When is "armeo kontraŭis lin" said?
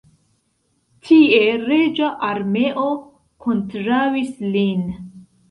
2.29-4.91